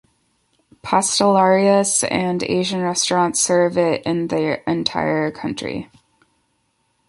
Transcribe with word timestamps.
"Pastelarias" 0.81 2.03
and 2.09 2.41
Asian 2.41 2.81
restaurants 2.81 3.39
serve 3.39 3.77
it 3.77 4.01
in 4.01 4.29
the 4.29 4.67
entire 4.67 5.29
country. 5.29 5.91